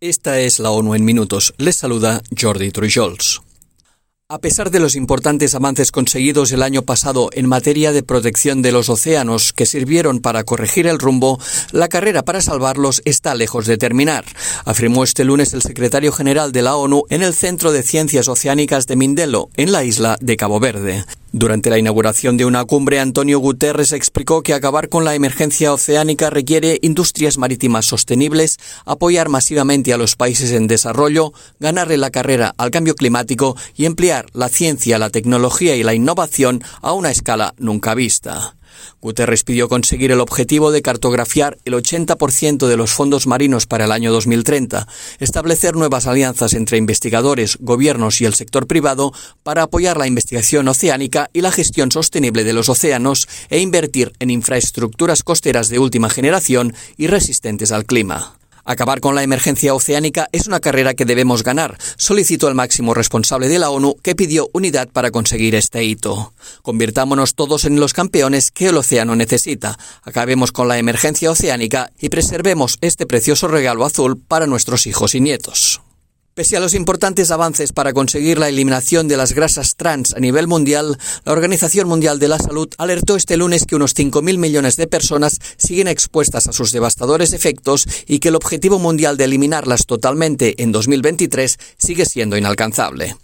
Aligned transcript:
Esta 0.00 0.38
es 0.38 0.60
la 0.60 0.70
ONU 0.70 0.94
en 0.94 1.04
minutos. 1.04 1.54
Les 1.58 1.74
saluda 1.74 2.22
Jordi 2.40 2.70
Trujols. 2.70 3.42
A 4.28 4.38
pesar 4.38 4.70
de 4.70 4.78
los 4.78 4.94
importantes 4.94 5.56
avances 5.56 5.90
conseguidos 5.90 6.52
el 6.52 6.62
año 6.62 6.82
pasado 6.82 7.30
en 7.32 7.48
materia 7.48 7.90
de 7.90 8.04
protección 8.04 8.62
de 8.62 8.70
los 8.70 8.90
océanos 8.90 9.52
que 9.52 9.66
sirvieron 9.66 10.20
para 10.20 10.44
corregir 10.44 10.86
el 10.86 11.00
rumbo, 11.00 11.40
la 11.72 11.88
carrera 11.88 12.22
para 12.22 12.40
salvarlos 12.40 13.02
está 13.06 13.34
lejos 13.34 13.66
de 13.66 13.76
terminar, 13.76 14.24
afirmó 14.64 15.02
este 15.02 15.24
lunes 15.24 15.52
el 15.52 15.62
secretario 15.62 16.12
general 16.12 16.52
de 16.52 16.62
la 16.62 16.76
ONU 16.76 17.02
en 17.08 17.24
el 17.24 17.34
Centro 17.34 17.72
de 17.72 17.82
Ciencias 17.82 18.28
Oceánicas 18.28 18.86
de 18.86 18.94
Mindelo, 18.94 19.50
en 19.56 19.72
la 19.72 19.82
isla 19.82 20.16
de 20.20 20.36
Cabo 20.36 20.60
Verde. 20.60 21.04
Durante 21.32 21.68
la 21.68 21.78
inauguración 21.78 22.38
de 22.38 22.46
una 22.46 22.64
cumbre, 22.64 23.00
Antonio 23.00 23.38
Guterres 23.38 23.92
explicó 23.92 24.42
que 24.42 24.54
acabar 24.54 24.88
con 24.88 25.04
la 25.04 25.14
emergencia 25.14 25.74
oceánica 25.74 26.30
requiere 26.30 26.78
industrias 26.80 27.36
marítimas 27.36 27.84
sostenibles, 27.84 28.58
apoyar 28.86 29.28
masivamente 29.28 29.92
a 29.92 29.98
los 29.98 30.16
países 30.16 30.52
en 30.52 30.66
desarrollo, 30.66 31.34
ganarle 31.60 31.98
la 31.98 32.10
carrera 32.10 32.54
al 32.56 32.70
cambio 32.70 32.94
climático 32.94 33.56
y 33.76 33.84
emplear 33.84 34.26
la 34.32 34.48
ciencia, 34.48 34.98
la 34.98 35.10
tecnología 35.10 35.76
y 35.76 35.82
la 35.82 35.94
innovación 35.94 36.62
a 36.80 36.92
una 36.92 37.10
escala 37.10 37.54
nunca 37.58 37.94
vista. 37.94 38.57
Guterres 39.00 39.44
pidió 39.44 39.68
conseguir 39.68 40.12
el 40.12 40.20
objetivo 40.20 40.70
de 40.70 40.82
cartografiar 40.82 41.58
el 41.64 41.74
80% 41.74 42.66
de 42.66 42.76
los 42.76 42.92
fondos 42.92 43.26
marinos 43.26 43.66
para 43.66 43.84
el 43.84 43.92
año 43.92 44.12
2030, 44.12 44.86
establecer 45.18 45.76
nuevas 45.76 46.06
alianzas 46.06 46.54
entre 46.54 46.78
investigadores, 46.78 47.58
gobiernos 47.60 48.20
y 48.20 48.24
el 48.24 48.34
sector 48.34 48.66
privado 48.66 49.12
para 49.42 49.64
apoyar 49.64 49.96
la 49.96 50.06
investigación 50.06 50.68
oceánica 50.68 51.30
y 51.32 51.40
la 51.40 51.52
gestión 51.52 51.90
sostenible 51.92 52.44
de 52.44 52.52
los 52.52 52.68
océanos 52.68 53.28
e 53.50 53.60
invertir 53.60 54.12
en 54.18 54.30
infraestructuras 54.30 55.22
costeras 55.22 55.68
de 55.68 55.78
última 55.78 56.10
generación 56.10 56.74
y 56.96 57.06
resistentes 57.06 57.72
al 57.72 57.84
clima. 57.84 58.37
Acabar 58.68 59.00
con 59.00 59.14
la 59.14 59.22
emergencia 59.22 59.72
oceánica 59.72 60.28
es 60.30 60.46
una 60.46 60.60
carrera 60.60 60.92
que 60.92 61.06
debemos 61.06 61.42
ganar, 61.42 61.78
solicitó 61.96 62.48
el 62.48 62.54
máximo 62.54 62.92
responsable 62.92 63.48
de 63.48 63.58
la 63.58 63.70
ONU 63.70 63.96
que 64.02 64.14
pidió 64.14 64.50
unidad 64.52 64.88
para 64.88 65.10
conseguir 65.10 65.54
este 65.54 65.84
hito. 65.84 66.34
Convirtámonos 66.60 67.34
todos 67.34 67.64
en 67.64 67.80
los 67.80 67.94
campeones 67.94 68.50
que 68.50 68.66
el 68.66 68.76
océano 68.76 69.16
necesita. 69.16 69.78
Acabemos 70.02 70.52
con 70.52 70.68
la 70.68 70.76
emergencia 70.76 71.30
oceánica 71.30 71.92
y 71.98 72.10
preservemos 72.10 72.76
este 72.82 73.06
precioso 73.06 73.48
regalo 73.48 73.86
azul 73.86 74.20
para 74.20 74.46
nuestros 74.46 74.86
hijos 74.86 75.14
y 75.14 75.22
nietos. 75.22 75.80
Pese 76.38 76.56
a 76.56 76.60
los 76.60 76.74
importantes 76.74 77.32
avances 77.32 77.72
para 77.72 77.92
conseguir 77.92 78.38
la 78.38 78.48
eliminación 78.48 79.08
de 79.08 79.16
las 79.16 79.32
grasas 79.32 79.74
trans 79.74 80.14
a 80.14 80.20
nivel 80.20 80.46
mundial, 80.46 80.96
la 81.24 81.32
Organización 81.32 81.88
Mundial 81.88 82.20
de 82.20 82.28
la 82.28 82.38
Salud 82.38 82.68
alertó 82.78 83.16
este 83.16 83.36
lunes 83.36 83.64
que 83.66 83.74
unos 83.74 83.96
5.000 83.96 84.38
millones 84.38 84.76
de 84.76 84.86
personas 84.86 85.40
siguen 85.56 85.88
expuestas 85.88 86.46
a 86.46 86.52
sus 86.52 86.70
devastadores 86.70 87.32
efectos 87.32 87.88
y 88.06 88.20
que 88.20 88.28
el 88.28 88.36
objetivo 88.36 88.78
mundial 88.78 89.16
de 89.16 89.24
eliminarlas 89.24 89.84
totalmente 89.84 90.62
en 90.62 90.70
2023 90.70 91.58
sigue 91.76 92.06
siendo 92.06 92.36
inalcanzable. 92.36 93.16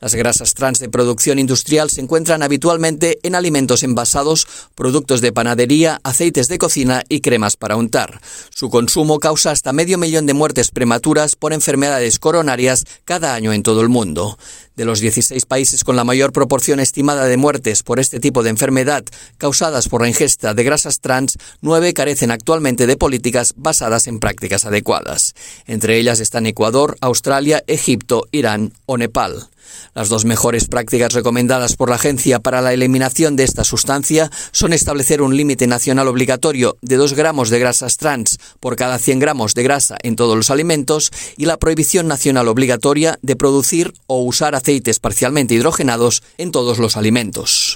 Las 0.00 0.14
grasas 0.14 0.54
trans 0.54 0.78
de 0.78 0.88
producción 0.88 1.38
industrial 1.38 1.90
se 1.90 2.00
encuentran 2.00 2.42
habitualmente 2.42 3.18
en 3.22 3.34
alimentos 3.34 3.82
envasados, 3.82 4.46
productos 4.74 5.20
de 5.20 5.30
panadería, 5.30 6.00
aceites 6.04 6.48
de 6.48 6.56
cocina 6.56 7.02
y 7.08 7.20
cremas 7.20 7.58
para 7.58 7.76
untar. 7.76 8.18
Su 8.48 8.70
consumo 8.70 9.18
causa 9.18 9.50
hasta 9.50 9.74
medio 9.74 9.98
millón 9.98 10.24
de 10.24 10.32
muertes 10.32 10.70
prematuras 10.70 11.36
por 11.36 11.52
enfermedades 11.52 12.18
coronarias 12.18 12.84
cada 13.04 13.34
año 13.34 13.52
en 13.52 13.62
todo 13.62 13.82
el 13.82 13.90
mundo. 13.90 14.38
De 14.74 14.86
los 14.86 15.00
16 15.00 15.44
países 15.44 15.84
con 15.84 15.96
la 15.96 16.04
mayor 16.04 16.32
proporción 16.32 16.80
estimada 16.80 17.26
de 17.26 17.36
muertes 17.36 17.82
por 17.82 18.00
este 18.00 18.20
tipo 18.20 18.42
de 18.42 18.48
enfermedad 18.48 19.04
causadas 19.36 19.90
por 19.90 20.00
la 20.00 20.08
ingesta 20.08 20.54
de 20.54 20.64
grasas 20.64 21.00
trans, 21.00 21.36
nueve 21.60 21.92
carecen 21.92 22.30
actualmente 22.30 22.86
de 22.86 22.96
políticas 22.96 23.52
basadas 23.56 24.06
en 24.06 24.18
prácticas 24.18 24.64
adecuadas. 24.64 25.34
Entre 25.66 25.98
ellas 25.98 26.20
están 26.20 26.46
Ecuador, 26.46 26.96
Australia, 27.02 27.62
Egipto, 27.66 28.26
Irán 28.32 28.72
o 28.86 28.96
Nepal. 28.96 29.50
Las 29.94 30.08
dos 30.08 30.24
mejores 30.24 30.66
prácticas 30.66 31.12
recomendadas 31.12 31.76
por 31.76 31.88
la 31.90 31.96
Agencia 31.96 32.38
para 32.38 32.60
la 32.60 32.72
Eliminación 32.72 33.36
de 33.36 33.44
esta 33.44 33.64
sustancia 33.64 34.30
son 34.52 34.72
establecer 34.72 35.22
un 35.22 35.36
límite 35.36 35.66
nacional 35.66 36.08
obligatorio 36.08 36.76
de 36.82 36.96
2 36.96 37.14
gramos 37.14 37.50
de 37.50 37.58
grasas 37.58 37.96
trans 37.96 38.38
por 38.58 38.76
cada 38.76 38.98
100 38.98 39.18
gramos 39.18 39.54
de 39.54 39.62
grasa 39.62 39.96
en 40.02 40.16
todos 40.16 40.36
los 40.36 40.50
alimentos 40.50 41.10
y 41.36 41.44
la 41.44 41.58
prohibición 41.58 42.08
nacional 42.08 42.48
obligatoria 42.48 43.18
de 43.22 43.36
producir 43.36 43.92
o 44.06 44.22
usar 44.22 44.54
aceites 44.54 44.98
parcialmente 44.98 45.54
hidrogenados 45.54 46.22
en 46.38 46.50
todos 46.50 46.78
los 46.78 46.96
alimentos. 46.96 47.69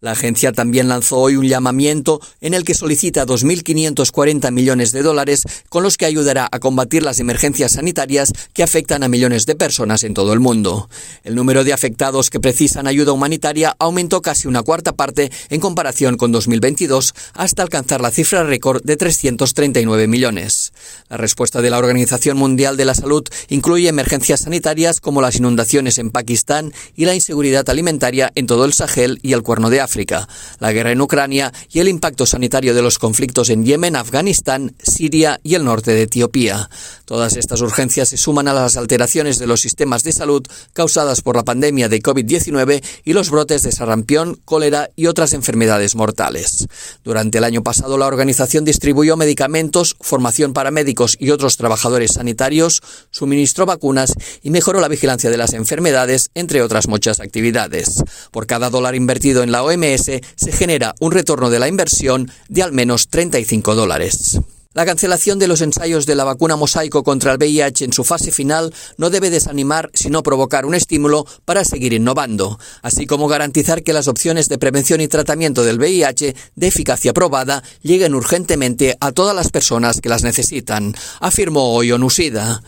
La 0.00 0.12
agencia 0.12 0.52
también 0.52 0.86
lanzó 0.86 1.18
hoy 1.18 1.34
un 1.34 1.48
llamamiento 1.48 2.20
en 2.40 2.54
el 2.54 2.62
que 2.62 2.74
solicita 2.74 3.26
2.540 3.26 4.52
millones 4.52 4.92
de 4.92 5.02
dólares 5.02 5.42
con 5.68 5.82
los 5.82 5.96
que 5.96 6.06
ayudará 6.06 6.48
a 6.52 6.60
combatir 6.60 7.02
las 7.02 7.18
emergencias 7.18 7.72
sanitarias 7.72 8.32
que 8.52 8.62
afectan 8.62 9.02
a 9.02 9.08
millones 9.08 9.44
de 9.44 9.56
personas 9.56 10.04
en 10.04 10.14
todo 10.14 10.32
el 10.32 10.38
mundo. 10.38 10.88
El 11.24 11.34
número 11.34 11.64
de 11.64 11.72
afectados 11.72 12.30
que 12.30 12.38
precisan 12.38 12.86
ayuda 12.86 13.10
humanitaria 13.10 13.74
aumentó 13.80 14.22
casi 14.22 14.46
una 14.46 14.62
cuarta 14.62 14.92
parte 14.92 15.32
en 15.48 15.58
comparación 15.58 16.16
con 16.16 16.30
2022 16.30 17.12
hasta 17.32 17.64
alcanzar 17.64 18.00
la 18.00 18.12
cifra 18.12 18.44
récord 18.44 18.80
de 18.84 18.96
339 18.96 20.06
millones. 20.06 20.72
La 21.08 21.16
respuesta 21.16 21.62
de 21.62 21.70
la 21.70 21.78
Organización 21.78 22.36
Mundial 22.36 22.76
de 22.76 22.84
la 22.84 22.94
Salud 22.94 23.24
incluye 23.48 23.88
emergencias 23.88 24.40
sanitarias 24.40 25.00
como 25.00 25.22
las 25.22 25.36
inundaciones 25.36 25.96
en 25.96 26.10
Pakistán 26.10 26.74
y 26.96 27.06
la 27.06 27.14
inseguridad 27.14 27.68
alimentaria 27.70 28.30
en 28.34 28.46
todo 28.46 28.66
el 28.66 28.74
Sahel 28.74 29.18
y 29.22 29.32
el 29.32 29.42
Cuerno 29.42 29.70
de 29.70 29.80
África, 29.80 30.28
la 30.58 30.70
guerra 30.72 30.92
en 30.92 31.00
Ucrania 31.00 31.50
y 31.70 31.80
el 31.80 31.88
impacto 31.88 32.26
sanitario 32.26 32.74
de 32.74 32.82
los 32.82 32.98
conflictos 32.98 33.48
en 33.48 33.64
Yemen, 33.64 33.96
Afganistán, 33.96 34.74
Siria 34.82 35.40
y 35.42 35.54
el 35.54 35.64
norte 35.64 35.92
de 35.92 36.02
Etiopía. 36.02 36.68
Todas 37.06 37.36
estas 37.36 37.62
urgencias 37.62 38.10
se 38.10 38.18
suman 38.18 38.46
a 38.48 38.52
las 38.52 38.76
alteraciones 38.76 39.38
de 39.38 39.46
los 39.46 39.62
sistemas 39.62 40.02
de 40.02 40.12
salud 40.12 40.46
causadas 40.74 41.22
por 41.22 41.36
la 41.36 41.44
pandemia 41.44 41.88
de 41.88 42.02
COVID-19 42.02 42.84
y 43.04 43.14
los 43.14 43.30
brotes 43.30 43.62
de 43.62 43.72
sarampión, 43.72 44.38
cólera 44.44 44.90
y 44.94 45.06
otras 45.06 45.32
enfermedades 45.32 45.94
mortales. 45.94 46.66
Durante 47.02 47.38
el 47.38 47.44
año 47.44 47.62
pasado, 47.62 47.96
la 47.96 48.06
organización 48.06 48.66
distribuyó 48.66 49.16
medicamentos, 49.16 49.96
formación 50.00 50.52
para 50.52 50.70
médicos 50.70 50.97
y 51.18 51.30
otros 51.30 51.56
trabajadores 51.56 52.14
sanitarios, 52.14 52.82
suministró 53.10 53.66
vacunas 53.66 54.14
y 54.42 54.50
mejoró 54.50 54.80
la 54.80 54.88
vigilancia 54.88 55.30
de 55.30 55.36
las 55.36 55.52
enfermedades, 55.52 56.30
entre 56.34 56.62
otras 56.62 56.88
muchas 56.88 57.20
actividades. 57.20 58.02
Por 58.30 58.46
cada 58.46 58.70
dólar 58.70 58.94
invertido 58.94 59.42
en 59.42 59.52
la 59.52 59.62
OMS, 59.62 60.04
se 60.36 60.52
genera 60.52 60.94
un 61.00 61.12
retorno 61.12 61.50
de 61.50 61.58
la 61.58 61.68
inversión 61.68 62.30
de 62.48 62.62
al 62.62 62.72
menos 62.72 63.08
35 63.08 63.74
dólares. 63.74 64.40
La 64.78 64.86
cancelación 64.86 65.40
de 65.40 65.48
los 65.48 65.60
ensayos 65.60 66.06
de 66.06 66.14
la 66.14 66.22
vacuna 66.22 66.54
mosaico 66.54 67.02
contra 67.02 67.32
el 67.32 67.38
VIH 67.38 67.86
en 67.86 67.92
su 67.92 68.04
fase 68.04 68.30
final 68.30 68.72
no 68.96 69.10
debe 69.10 69.28
desanimar, 69.28 69.90
sino 69.92 70.22
provocar 70.22 70.64
un 70.66 70.76
estímulo 70.76 71.26
para 71.44 71.64
seguir 71.64 71.94
innovando, 71.94 72.60
así 72.80 73.04
como 73.04 73.26
garantizar 73.26 73.82
que 73.82 73.92
las 73.92 74.06
opciones 74.06 74.48
de 74.48 74.56
prevención 74.56 75.00
y 75.00 75.08
tratamiento 75.08 75.64
del 75.64 75.80
VIH 75.80 76.36
de 76.54 76.66
eficacia 76.68 77.12
probada 77.12 77.64
lleguen 77.82 78.14
urgentemente 78.14 78.96
a 79.00 79.10
todas 79.10 79.34
las 79.34 79.50
personas 79.50 80.00
que 80.00 80.10
las 80.10 80.22
necesitan, 80.22 80.94
afirmó 81.18 81.74
hoy 81.74 81.90
Onusida. 81.90 82.62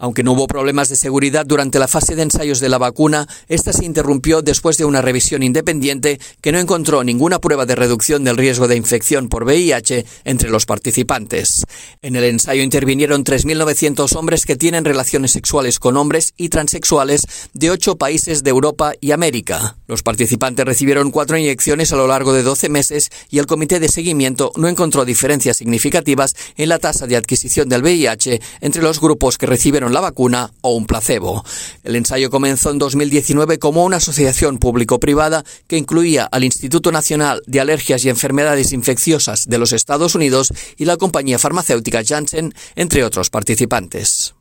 Aunque 0.00 0.22
no 0.22 0.32
hubo 0.32 0.46
problemas 0.46 0.88
de 0.88 0.96
seguridad 0.96 1.44
durante 1.44 1.78
la 1.78 1.86
fase 1.86 2.16
de 2.16 2.22
ensayos 2.22 2.58
de 2.58 2.70
la 2.70 2.78
vacuna, 2.78 3.28
esta 3.48 3.74
se 3.74 3.84
interrumpió 3.84 4.40
después 4.40 4.78
de 4.78 4.86
una 4.86 5.02
revisión 5.02 5.42
independiente 5.42 6.18
que 6.40 6.52
no 6.52 6.58
encontró 6.58 7.04
ninguna 7.04 7.38
prueba 7.38 7.66
de 7.66 7.74
reducción 7.74 8.24
del 8.24 8.38
riesgo 8.38 8.66
de 8.66 8.76
infección 8.76 9.28
por 9.28 9.44
VIH 9.44 10.06
entre 10.24 10.48
los 10.48 10.64
participantes. 10.64 11.66
En 12.00 12.16
el 12.16 12.24
ensayo 12.24 12.62
intervinieron 12.62 13.24
3.900 13.24 14.16
hombres 14.16 14.46
que 14.46 14.56
tienen 14.56 14.86
relaciones 14.86 15.32
sexuales 15.32 15.78
con 15.78 15.98
hombres 15.98 16.32
y 16.38 16.48
transexuales 16.48 17.26
de 17.52 17.70
ocho 17.70 17.96
países 17.96 18.42
de 18.42 18.48
Europa 18.48 18.94
y 19.02 19.10
América. 19.10 19.76
Los 19.86 20.02
participantes 20.02 20.64
recibieron 20.64 21.10
cuatro 21.10 21.36
inyecciones 21.36 21.92
a 21.92 21.96
lo 21.96 22.06
largo 22.06 22.32
de 22.32 22.42
12 22.42 22.70
meses 22.70 23.10
y 23.28 23.38
el 23.38 23.46
comité 23.46 23.78
de 23.80 23.88
seguimiento 23.90 24.50
no 24.56 24.68
encontró 24.68 25.04
diferencias 25.04 25.58
significativas 25.58 26.34
en 26.56 26.70
la 26.70 26.78
tasa 26.78 27.06
de 27.06 27.16
adquisición 27.16 27.68
del 27.68 27.82
VIH 27.82 28.40
entre 28.62 28.80
los 28.80 28.98
grupos 28.98 29.36
que 29.36 29.44
la 29.92 30.00
vacuna 30.00 30.52
o 30.60 30.74
un 30.74 30.86
placebo. 30.86 31.44
El 31.82 31.96
ensayo 31.96 32.30
comenzó 32.30 32.70
en 32.70 32.78
2019 32.78 33.58
como 33.58 33.84
una 33.84 33.96
asociación 33.96 34.58
público-privada 34.58 35.44
que 35.66 35.76
incluía 35.76 36.24
al 36.24 36.44
Instituto 36.44 36.92
Nacional 36.92 37.42
de 37.46 37.60
Alergias 37.60 38.04
y 38.04 38.08
Enfermedades 38.08 38.72
Infecciosas 38.72 39.46
de 39.48 39.58
los 39.58 39.72
Estados 39.72 40.14
Unidos 40.14 40.52
y 40.76 40.84
la 40.84 40.96
compañía 40.96 41.38
farmacéutica 41.38 42.02
Janssen, 42.04 42.54
entre 42.76 43.04
otros 43.04 43.30
participantes. 43.30 44.34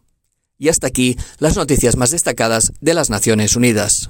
Y 0.57 0.69
hasta 0.69 0.87
aquí 0.87 1.17
las 1.37 1.55
noticias 1.55 1.95
más 1.95 2.11
destacadas 2.11 2.73
de 2.81 2.93
las 2.93 3.09
Naciones 3.09 3.55
Unidas. 3.55 4.09